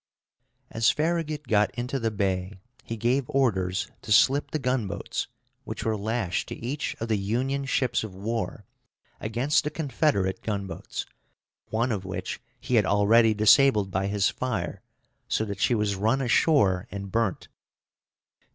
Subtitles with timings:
[0.71, 5.27] As Farragut got into the bay he gave orders to slip the gunboats,
[5.63, 8.65] which were lashed to each of the Union ships of war,
[9.19, 11.05] against the Confederate gunboats,
[11.69, 14.81] one of which he had already disabled by his fire,
[15.27, 17.47] so that she was run ashore and burnt.